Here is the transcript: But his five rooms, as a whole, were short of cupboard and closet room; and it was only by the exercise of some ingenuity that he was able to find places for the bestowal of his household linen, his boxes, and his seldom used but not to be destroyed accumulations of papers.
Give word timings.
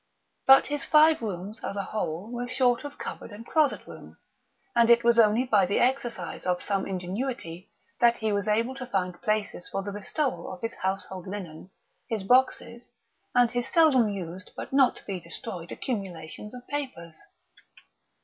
But 0.47 0.65
his 0.65 0.83
five 0.83 1.21
rooms, 1.21 1.63
as 1.63 1.75
a 1.75 1.83
whole, 1.83 2.31
were 2.31 2.47
short 2.49 2.83
of 2.83 2.97
cupboard 2.97 3.31
and 3.31 3.45
closet 3.45 3.85
room; 3.85 4.17
and 4.75 4.89
it 4.89 5.03
was 5.03 5.19
only 5.19 5.43
by 5.43 5.67
the 5.67 5.79
exercise 5.79 6.43
of 6.47 6.59
some 6.59 6.87
ingenuity 6.87 7.69
that 7.99 8.17
he 8.17 8.31
was 8.33 8.47
able 8.47 8.73
to 8.77 8.87
find 8.87 9.21
places 9.21 9.69
for 9.69 9.83
the 9.83 9.91
bestowal 9.91 10.51
of 10.51 10.59
his 10.61 10.73
household 10.73 11.27
linen, 11.27 11.69
his 12.09 12.23
boxes, 12.23 12.89
and 13.35 13.51
his 13.51 13.67
seldom 13.67 14.09
used 14.09 14.49
but 14.55 14.73
not 14.73 14.95
to 14.95 15.05
be 15.05 15.19
destroyed 15.19 15.71
accumulations 15.71 16.55
of 16.55 16.65
papers. 16.67 17.21